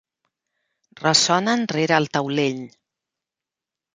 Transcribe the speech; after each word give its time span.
Ressonen 1.01 1.67
rere 1.75 1.95
el 1.99 2.09
taulell. 2.17 2.63